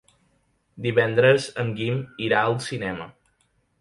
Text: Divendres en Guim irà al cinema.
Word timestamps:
Divendres 0.85 1.45
en 1.65 1.69
Guim 1.81 1.99
irà 2.29 2.41
al 2.47 2.59
cinema. 2.69 3.07